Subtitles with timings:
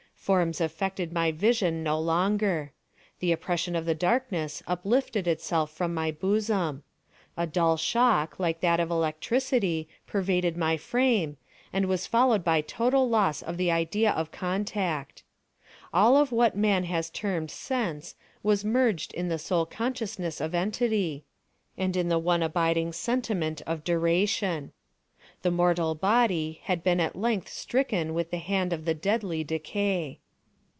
[0.21, 2.73] Forms affected my vision no longer.
[3.21, 6.83] The oppression of the Darkness uplifted itself from my bosom.
[7.35, 11.37] A dull shock like that of electricity pervaded my frame,
[11.73, 15.23] and was followed by total loss of the idea of contact.
[15.91, 18.13] All of what man has termed sense
[18.43, 21.25] was merged in the sole consciousness of entity,
[21.79, 24.71] and in the one abiding sentiment of duration.
[25.43, 30.19] The mortal body had been at length stricken with the hand of the deadly Decay.